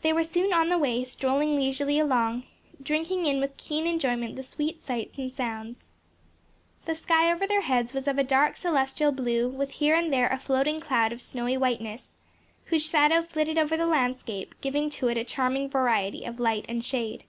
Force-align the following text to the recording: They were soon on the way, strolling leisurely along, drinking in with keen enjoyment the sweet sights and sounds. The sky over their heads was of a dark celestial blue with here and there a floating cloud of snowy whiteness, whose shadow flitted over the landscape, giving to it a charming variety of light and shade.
They 0.00 0.10
were 0.10 0.24
soon 0.24 0.54
on 0.54 0.70
the 0.70 0.78
way, 0.78 1.04
strolling 1.04 1.54
leisurely 1.54 1.98
along, 1.98 2.44
drinking 2.82 3.26
in 3.26 3.40
with 3.40 3.58
keen 3.58 3.86
enjoyment 3.86 4.36
the 4.36 4.42
sweet 4.42 4.80
sights 4.80 5.18
and 5.18 5.30
sounds. 5.30 5.86
The 6.86 6.94
sky 6.94 7.30
over 7.30 7.46
their 7.46 7.60
heads 7.60 7.92
was 7.92 8.08
of 8.08 8.16
a 8.16 8.24
dark 8.24 8.56
celestial 8.56 9.12
blue 9.12 9.46
with 9.50 9.72
here 9.72 9.96
and 9.96 10.10
there 10.10 10.28
a 10.30 10.38
floating 10.38 10.80
cloud 10.80 11.12
of 11.12 11.20
snowy 11.20 11.58
whiteness, 11.58 12.12
whose 12.68 12.86
shadow 12.88 13.20
flitted 13.20 13.58
over 13.58 13.76
the 13.76 13.84
landscape, 13.84 14.54
giving 14.62 14.88
to 14.88 15.08
it 15.08 15.18
a 15.18 15.24
charming 15.24 15.68
variety 15.68 16.24
of 16.24 16.40
light 16.40 16.64
and 16.66 16.82
shade. 16.82 17.24